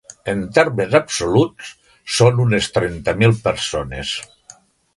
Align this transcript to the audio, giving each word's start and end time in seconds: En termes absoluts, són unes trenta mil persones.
En 0.31 0.39
termes 0.57 0.95
absoluts, 0.99 1.69
són 2.21 2.41
unes 2.47 2.71
trenta 2.79 3.15
mil 3.21 3.39
persones. 3.47 4.19